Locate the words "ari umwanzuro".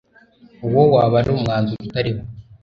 1.21-1.81